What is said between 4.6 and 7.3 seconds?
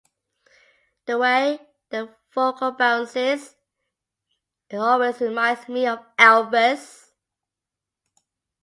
it always reminds me of Elvis.